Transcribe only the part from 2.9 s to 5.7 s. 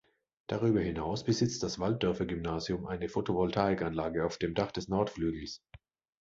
Photovoltaikanlage auf dem Dach des Nordflügels.